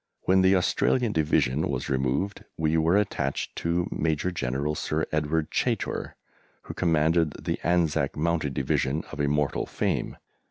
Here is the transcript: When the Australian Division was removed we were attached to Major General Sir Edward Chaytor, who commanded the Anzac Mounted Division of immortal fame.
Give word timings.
When 0.21 0.41
the 0.41 0.55
Australian 0.55 1.11
Division 1.11 1.69
was 1.69 1.87
removed 1.87 2.43
we 2.57 2.75
were 2.75 2.97
attached 2.97 3.55
to 3.57 3.87
Major 3.91 4.31
General 4.31 4.73
Sir 4.73 5.05
Edward 5.11 5.51
Chaytor, 5.51 6.15
who 6.63 6.73
commanded 6.73 7.33
the 7.43 7.59
Anzac 7.63 8.17
Mounted 8.17 8.55
Division 8.55 9.03
of 9.11 9.19
immortal 9.19 9.67
fame. 9.67 10.17